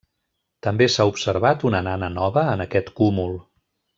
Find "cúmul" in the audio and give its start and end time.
3.01-3.37